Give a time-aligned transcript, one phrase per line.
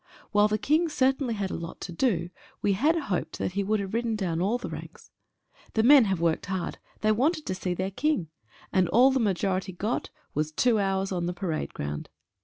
[0.31, 2.31] While the King cer tainly had a lot to do,
[2.63, 5.11] we had hoped that he would have ridden down all the ranks.
[5.75, 8.27] The men have worked hard, they wanted to see their King—
[8.73, 12.09] and all the majority got was two hours on the parade ground.